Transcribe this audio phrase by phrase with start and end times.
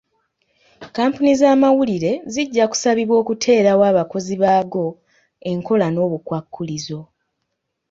[0.87, 4.85] kkampuni z'amawulire zijja kusabibwa okuteerawo abakozi baago
[5.49, 6.99] enkola n'obukwakkulizo.